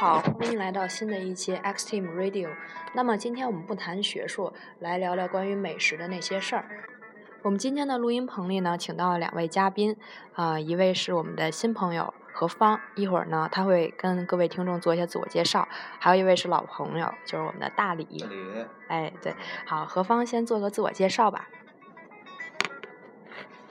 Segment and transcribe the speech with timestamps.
[0.00, 2.48] 好，欢迎来到新的一期 X Team Radio。
[2.94, 6.64] 那么今天我们不谈学术，来聊聊关于美食的那些事儿。
[7.42, 9.94] 我们今天的录音棚里呢，请到了两位嘉宾，
[10.32, 15.68] 啊、一位是我们的新朋友何芳，一会儿呢他会跟各位听众做一下自我介绍；
[15.98, 18.06] 还有一位是老朋友，就是我们的大李。
[18.18, 19.34] 这里哎，对，
[19.66, 21.46] 好，何芳先做个自我介绍吧。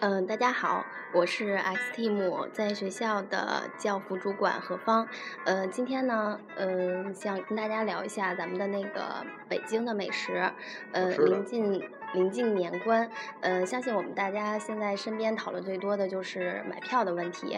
[0.02, 5.06] 嗯，大家好，我是 X Team 在学校的教辅主管何芳。
[5.44, 10.50] 呃，今天呢，嗯、想跟大家聊一下咱们的那个北京的美食。
[10.94, 13.10] 呃，临近临近年关，
[13.42, 17.58] 呃，相信我们大家现在身边讨论最多的就是买票的问题。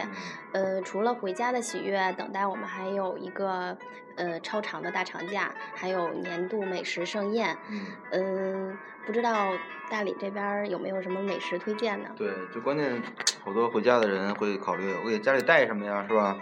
[0.54, 3.78] 呃，除了回家的喜悦，等待我们还有一个
[4.16, 7.56] 呃超长的大长假，还有年度美食盛宴。
[7.70, 9.54] 嗯，嗯，不知道
[9.90, 12.10] 大理这边儿有没有什么美食推荐呢？
[12.18, 13.02] 对，就关键
[13.44, 16.38] 好多回家的人会考虑，我给家里带什么呀，是吧？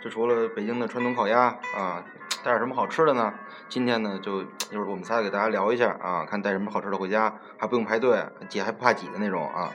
[0.00, 1.40] 就除了北京的传统烤鸭
[1.76, 2.04] 啊，
[2.44, 3.32] 带点什么好吃的呢？
[3.68, 9.72] 今天呢，就就是我们仨给大家聊一下啊，看带什么好吃的回家，还不用排队，挤还不怕挤的那种啊。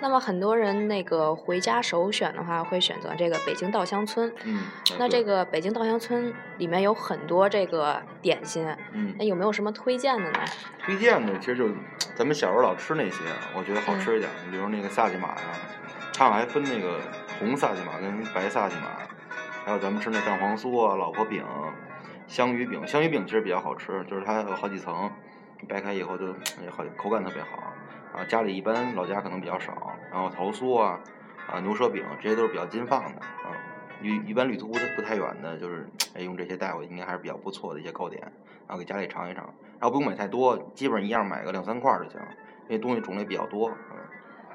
[0.00, 4.32] 那么很多人那个回家首选的话，会选择这个北京稻香村。
[4.42, 4.64] 嗯，
[4.98, 10.40] 那这个北京稻香村里面有很多这个点心，嗯那，有没有什么推荐的呢？
[10.84, 11.68] 推荐的其实就
[12.16, 13.18] 咱们小时候老吃那些，
[13.56, 14.28] 我觉得好吃一点。
[14.44, 15.36] 你比如那个萨琪玛呀，
[16.12, 16.98] 它好像还分那个
[17.38, 18.98] 红萨琪玛跟白萨琪玛，
[19.64, 21.44] 还有咱们吃那蛋黄酥啊、老婆饼、
[22.26, 22.84] 香鱼饼。
[22.84, 25.08] 香鱼饼其实比较好吃，就是它有好几层，
[25.68, 26.32] 掰开以后就
[26.70, 27.72] 好口感特别好。
[28.12, 30.98] 啊，家里一般老家可能比较少，然后桃酥啊、
[31.46, 33.54] 啊牛舌饼这些都是比较金放的啊。
[34.02, 38.20] 一一般旅途不不太远的，就是哎用这些带回去，应该还是比较不错的一些糕点，
[38.66, 39.44] 然后给家里尝一尝。
[39.78, 42.20] 然后不用买太多，基本上一样买个两三块儿就行，
[42.68, 43.70] 因为东西种类比较多。
[43.70, 43.96] 嗯，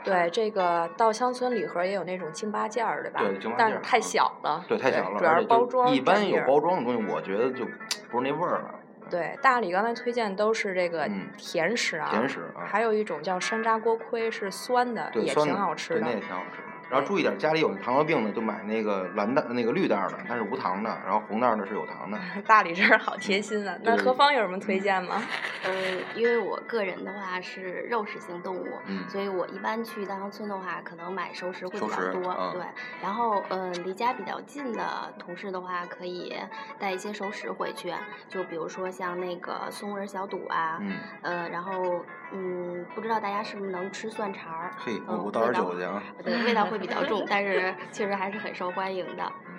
[0.08, 3.20] 对，这个稻香村礼盒也有那种京八件儿，对吧？
[3.20, 4.64] 对京八件但是太小了。
[4.68, 7.66] 对，太小了，主要是包装一般有包装的东西，我觉得就
[8.10, 8.76] 不是那味儿了。
[9.10, 16.16] 对，大理刚才推荐都是这个嗯甜食啊，甜食啊还有一种叫山楂锅盔，是酸的，也挺好吃的对，那。
[16.16, 16.67] 也挺好吃的。
[16.89, 22.17] 然后注意点，家里有糖尿病的就买那个蓝袋那个绿袋儿的，它是无糖的，然后红袋儿的是有糖的。
[22.48, 23.77] 大理这儿好贴心啊！
[23.83, 25.21] 那何芳有什么推荐吗？
[25.65, 25.73] 嗯，
[26.15, 32.31] 因为我个人的话是肉食性动物，嗯所以我一般去稻香村的话，可能买熟食会比较多。
[32.39, 32.61] 嗯对，
[33.02, 36.36] 然后嗯，离家比较近的同事的话，可以
[36.80, 37.93] 带一些熟食回去，
[38.30, 44.71] 就比如说像那个松仁小肚啊，嗯，呃，然后嗯，不知道大家是不是能吃蒜肠儿？
[44.77, 46.04] 嘿，嗯我我倒点味道酒去啊。
[46.23, 49.23] 对，味道会比较重，但是 确实还是很受欢迎的。
[49.48, 49.54] 嗯，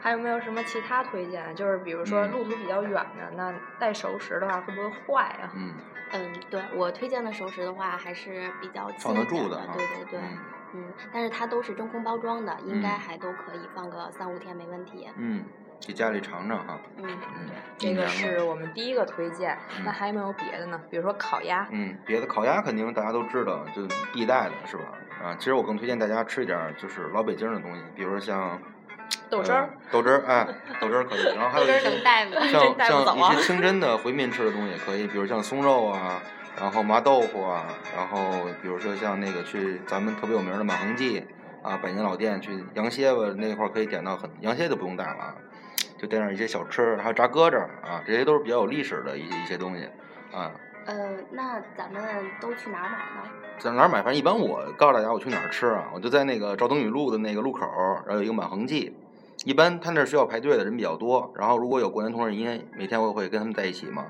[0.00, 1.44] 还有没有什么其他推荐？
[1.44, 5.50] 啊就是比如说嗯路途比较远的，那带熟食的话会不会坏啊？
[5.54, 5.74] 嗯，
[6.12, 10.38] 嗯，对我推荐的熟食的话，还是比较放得住的对对对，嗯
[10.74, 15.08] 嗯，但是它都是真空包装的，应该嗯还都可以放个三五天没问题。
[15.16, 15.44] 嗯，
[15.86, 16.78] 给家里尝尝哈。
[16.98, 19.56] 嗯，嗯，这个是我们第一个推荐。
[19.84, 20.80] 那嗯还有没有别的呢？
[20.90, 21.66] 比如说烤鸭。
[21.70, 24.84] 嗯，别的烤鸭肯定大家都知道，就必带的是吧？
[25.22, 28.60] 啊，其实我更推荐大家吃一点儿就是老北京的东西，比如说像
[29.28, 30.46] 豆汁儿呃豆汁儿，哎，
[30.80, 36.20] 豆汁儿可以，然后还有豆汁儿一些能带吗像像一些清真的回民吃的东西也可以，比如像松肉啊，
[36.58, 37.66] 然后麻豆腐啊，
[37.96, 38.18] 然后
[38.60, 41.24] 比如说像那个去咱们特别有名的满恒记
[41.62, 45.34] 啊，百年老店去羊蝎子那块儿可以点到很羊蝎就不用带了啊，
[46.02, 49.84] 就点点一些小吃，还有炸鸽子儿啊，这些都是比较有历史的一些一些东西
[50.32, 50.50] 啊。
[50.84, 52.02] 呃，那咱们
[52.40, 53.30] 都去哪儿买呢？
[53.60, 54.02] 在哪儿买？
[54.02, 58.96] 反正一般我告诉大家我去哪儿吃啊，我就在那个赵登禹路的那个路口儿，然后有一个满恒记。
[59.44, 64.04] 一般他那儿需要排队的人比较多，然后如果有过年同事，因为每天我会跟他们在一起嘛，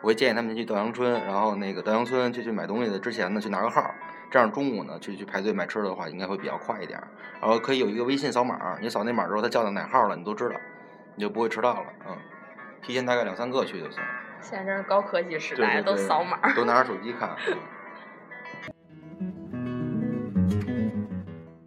[0.00, 3.94] 我会建议他们去稻香村，然后那个稻香村去去买东西的之前呢，去拿个号儿，
[4.32, 7.06] 这样中午呢去去排队买吃的话，应该会比较快一点儿。
[7.40, 10.56] 然后可以有一个微信扫码儿，你扫那码儿之后，他叫到哪号儿了，你都知道，
[11.16, 11.86] 你就不会迟到了。
[12.08, 12.16] 嗯，
[12.82, 14.00] 提前大概两三个去就行。
[14.40, 16.38] 现在真是高科技时代，都扫码。
[16.54, 17.34] 都拿着手机看。
[19.50, 21.06] 嗯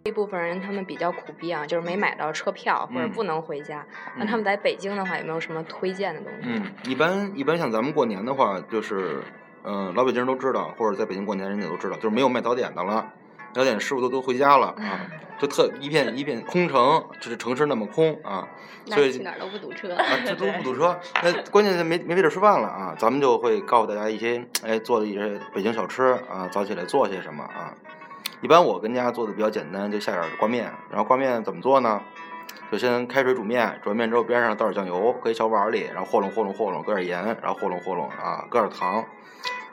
[0.04, 3.84] 一部分人他们比较苦逼啊，就是没买到车票或者嗯不能回家。
[4.16, 6.48] 那嗯他们在北京的话，有没有什么推荐的东西？
[6.48, 9.22] 嗯，一般一般像咱们过年的话，就是，
[9.62, 13.12] 嗯、老北京人都知道，或者在北京过年人家都知道，就是没有卖早点的了，
[13.52, 15.00] 早点师傅都都回家了啊，
[15.38, 18.46] 就特一片一片空城，就是城市那么空啊，
[18.86, 19.94] 所以去哪儿都不堵车。
[19.94, 20.98] 啊， 这都不堵车。
[21.22, 27.74] 那关键是没没地儿吃饭了啊，咱们就会告诉大家一些，哎，做的一些北京小吃啊，早起来做些什么啊。
[28.40, 32.00] 一般我跟家做的比较简单，就下点儿挂面，然后挂面怎么做呢？
[32.70, 39.04] 就先开水煮面，煮完面之后边上倒点酱油，搁一小碗里，然后和拢和拢和拢，搁点盐，然后和拢和拢啊，搁点糖，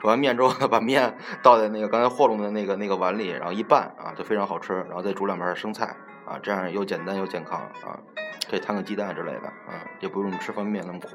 [0.00, 4.74] 煮完面之后， 把面倒在那个刚才和弄的那个那个碗里，然后一拌啊，就非常好吃。
[4.88, 7.98] 然后再煮两盘生菜啊，这样又简单又健康啊，
[8.50, 11.08] 可以摊个鸡蛋之类的啊，也不用吃方便面那么苦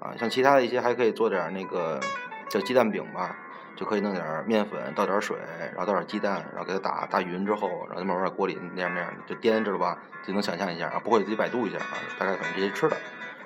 [0.00, 0.14] 啊。
[0.18, 2.00] 像其他的一些还可以做点那个
[2.48, 3.36] 叫鸡蛋饼吧。
[3.76, 5.36] 就可以弄点面粉，倒点水，
[5.74, 9.98] 然后倒点鸡蛋，然后给它打打匀之后，然后慢慢在锅里那样那样就颠，知道吧？
[10.26, 12.96] 就能想象一下啊，不会自己百度一下啊，大概反正这些吃的。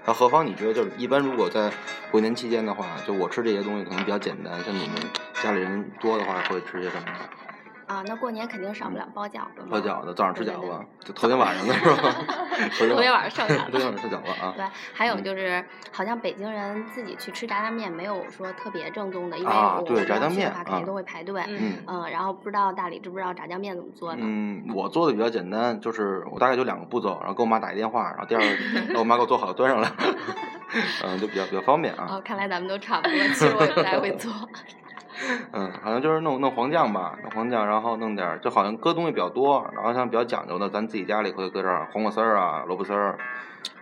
[0.06, 1.70] 那何芳你觉得就是一般如果在
[2.10, 4.96] 过年期间的话，就我吃这些东西可能比较简单，像你们
[5.42, 7.06] 家里人多的话会吃些什么？
[7.90, 9.66] 啊，那过年肯定少不了包饺子。
[9.68, 10.70] 包饺子，早上吃饺子，
[11.04, 12.14] 就头天晚上的是吧？
[12.94, 13.70] 头天晚上剩下的。
[13.72, 14.54] 头天晚上吃饺子啊。
[14.56, 14.64] 对，
[14.94, 21.42] 还有就是，好像北京人自己去吃炸酱面，没有说特别正宗的，因为啊，对，炸酱面的话肯定都会排队。
[21.48, 21.72] 嗯。
[21.88, 24.20] 嗯，然后不知道大理知不知道炸酱面怎么做呢？
[24.22, 28.46] 嗯，我做的比较简单，就是我大概就两个步骤，然后给我妈打一电话，然后第二个
[28.92, 29.90] 让我妈给我做好端上来，
[31.02, 32.06] 嗯，就比较比较方便啊。
[32.08, 34.32] 哦，看来咱们都差不多，其实我也不太会做。
[35.52, 43.18] 嗯，好像就是弄弄黄酱吧，弄黄酱，然后弄点儿，就好像搁东西比较多，然后像比较讲究的，咱自己家里会搁点儿黄瓜丝儿啊、萝卜丝儿，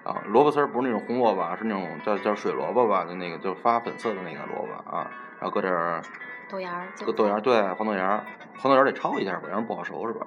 [0.05, 5.07] 啊，萝卜丝儿不是那种红萝卜，是那种叫叫水萝卜吧，就那个就发粉色的那个萝卜啊，
[5.39, 6.03] 然后搁点儿
[6.51, 8.25] 豆芽儿，搁豆芽儿，对，黄豆芽儿，
[8.59, 10.27] 黄豆芽儿得焯一下吧，要不然不好熟是吧？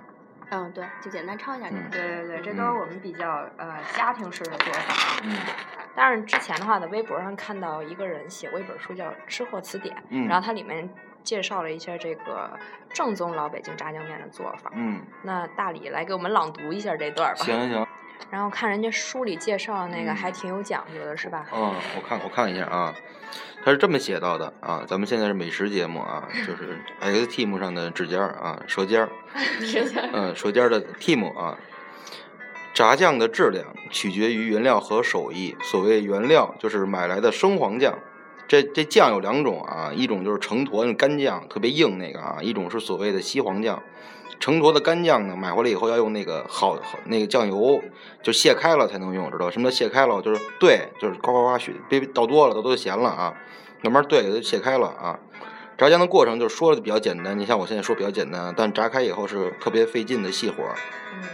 [0.51, 1.89] 嗯，对，就简单焯一下就可以。
[1.91, 3.25] 对对对，这都是我们比较
[3.57, 5.21] 呃家庭式的做法。
[5.23, 5.35] 嗯。
[5.95, 9.95] 但是之前的话，在微博上看到一个人写过一本书叫《吃货词典》，
[10.27, 10.89] 然后它里面。
[11.23, 12.49] 介绍了一下这个
[12.89, 14.71] 正宗老北京炸酱面的做法。
[14.73, 17.43] 嗯，那大理来给我们朗读一下这段吧。
[17.43, 17.87] 行行。
[18.31, 21.45] 然后看人家书里介绍的那个还挺有讲究的，是吧？
[21.53, 22.91] 嗯，我看我看一下啊，
[23.63, 24.83] 他是这么写到的啊。
[24.87, 29.09] 咱们现在是美食节目啊，就是 X Team 上的指尖啊，舌尖儿。
[29.61, 30.09] 舌尖。
[30.11, 31.55] 嗯，舌尖的 Team 啊。
[32.81, 35.55] 炸酱的质量取决于原料和手艺。
[35.61, 37.99] 所谓原料，就是买来的生黄酱。
[38.47, 43.83] 这这酱有两种啊，一种就是成坨那干酱，特别硬那个啊；一种是所谓的西黄酱。
[44.39, 46.75] 成坨的干酱呢，买回来以后要用那个好
[47.05, 47.79] 那个酱油，
[48.23, 49.51] 就卸开了才能用，知道？
[49.51, 50.19] 什么叫卸开了？
[50.19, 53.35] 就是兑，就是呱呱呱血，别倒多了，都都咸了啊。
[53.83, 55.19] 慢慢兑，给它卸开了啊。
[55.77, 60.63] 炸酱的过程就是说的比较简单，你像我现在说比较简单，但炸开以后是特别费劲的细活。
[61.13, 61.29] 嗯。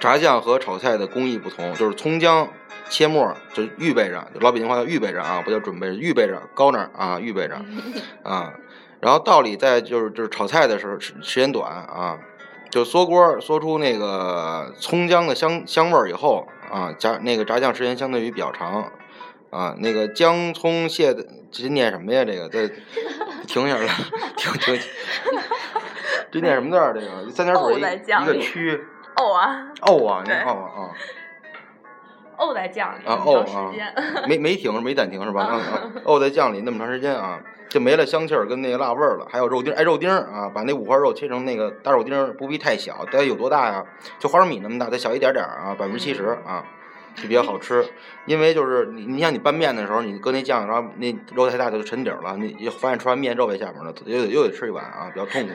[0.00, 2.48] 炸酱和炒菜的工艺不同，就是葱姜。
[2.88, 7.54] 切末就预备着，老北京话叫预备着啊，不叫准备，预备着高那儿啊，预备着
[8.24, 8.52] 啊。
[8.98, 12.18] 然后道理在就是就是炒菜的时候时时间短啊，
[12.68, 18.90] 就缩锅缩出那个葱姜的香香味儿以后啊，加那个炸酱时间相对于比较长
[19.50, 19.76] 啊。
[19.78, 22.24] 那个姜葱蟹的这念什么呀？
[22.24, 22.68] 这个再
[23.46, 23.86] 停下来，
[24.36, 24.80] 停停。
[26.32, 26.92] 这念什么字儿？
[26.92, 28.84] 这个三点水一个区。
[29.16, 29.68] 哦啊。
[29.82, 30.90] 哦啊，你看啊啊。
[32.38, 33.70] 沤在酱里啊沤啊，
[34.26, 35.42] 没没停没暂停是吧？
[35.42, 39.26] 啊在酱里那么长时间啊，就没了香气儿跟那个辣味儿了。
[39.30, 43.84] 还有肉丁，哎，肉丁啊，把那五花肉切成那个大肉丁，不必太小，大概有多大呀？
[44.18, 46.64] 就花生米那么大，再小一点点啊，百分之七十啊，
[47.16, 47.84] 就比较好吃。
[48.26, 55.52] 因为就是你，你像你拌面的时候，你搁那酱，然后那肉太大就沉底儿了，你发现吃完面肉在下面了，又得又得吃一碗啊，比较痛苦。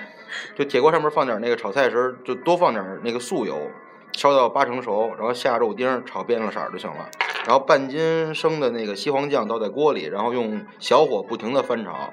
[0.54, 3.70] 就铁锅上面放点那个炒菜时，就多放点那个素油。
[4.14, 7.08] 烧到八成熟，然后下肉丁，炒变了色儿就行了。
[7.46, 12.12] 然后半斤生的那个西黄酱倒在锅里，然后用小火不停的翻炒。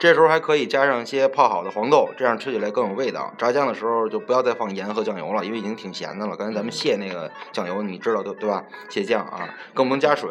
[0.00, 3.30] 这时候还可以加上一些泡好的黄豆，这样吃起来更有味道。
[3.36, 6.34] 炸酱的时候就不要再放盐和酱油了，因为已经挺咸的了。
[6.34, 8.64] 刚才咱们卸那个酱油，你知道对对吧？
[8.88, 10.30] 卸酱啊，更不能加水，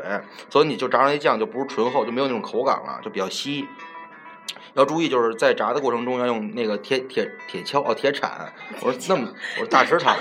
[0.50, 3.68] 所以你就炸出来酱就不是醇厚，就没有那种口感了，就比较稀。
[4.74, 8.52] 要注意，就是在炸的过程中要用那个铁铁铁锹哦，铁铲。
[8.82, 9.28] 我说那么，
[9.60, 10.18] 我说大石铲，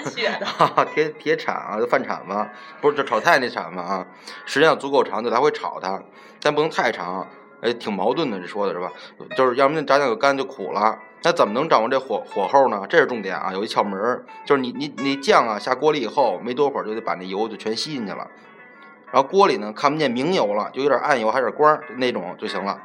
[0.94, 2.46] 铁铁铲啊，就饭铲子，
[2.82, 4.06] 不是就炒菜那铲子啊。
[4.44, 6.02] 时间要足够长，就来回炒它，
[6.42, 7.26] 但不能太长。
[7.60, 8.92] 哎，挺矛盾的，这说的是吧？
[9.36, 10.98] 就是要不你炸酱就干就苦了。
[11.22, 12.86] 那怎么能掌握这火火候呢？
[12.88, 18.28] 这是重点啊，有一窍门，就是你你你酱啊下锅里以后，没多会儿就得把那油就全吸进去了。
[19.10, 22.80] 然后锅里呢看不见明油了，就有点暗油，还有点光那种就行了。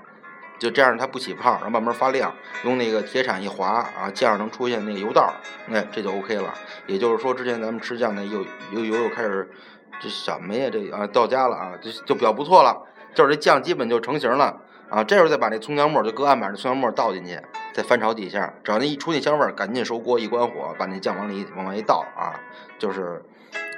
[0.57, 2.33] 就这样，它不起泡，然后慢慢发亮。
[2.63, 5.33] 用那个铁铲一划啊，酱能出现那个油道，
[5.69, 6.53] 哎，这就 OK 了。
[6.87, 9.51] 也就是说，之前咱们吃酱那又又油又开始
[9.99, 10.69] 这什么呀？
[10.71, 12.81] 这啊到家了啊，就就比较不错了。
[13.13, 15.03] 就是这酱基本就成型了啊。
[15.03, 17.39] 这时候再把那葱姜末就搁案板的葱姜末倒进去，
[17.73, 22.39] 再翻炒几下，只要那一出那香味儿，赶紧收锅，一关火，把那酱往里往外一倒啊，
[22.77, 23.23] 就是。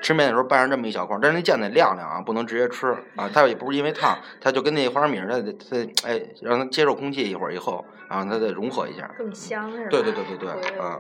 [0.02, 3.28] 吃面的时候拌上这么一小块，但是那酱得晾晾啊，不能直接吃啊。
[3.34, 9.90] 它也不是因为烫，它就跟那花生米似的，它哎让它接受空气一会儿以后，然后它再融合一下，更香是吧？
[9.90, 11.00] 对对对对对，啊。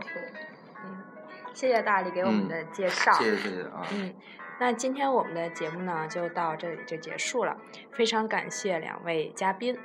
[0.83, 1.03] 嗯，
[1.53, 3.11] 谢谢大力给我们的介绍。
[3.13, 3.85] 谢谢谢谢啊。
[3.93, 4.11] 嗯，
[4.59, 7.57] 那今天我们的节目呢就到这里就结束了，
[7.91, 9.77] 非常感谢两位嘉宾。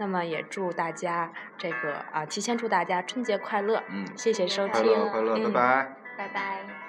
[0.00, 3.82] 那么也祝大家这个啊，提前祝大家春节快乐。
[3.88, 5.96] 嗯，谢谢收快听，乐快乐，拜嗯拜。
[6.16, 6.87] 拜拜。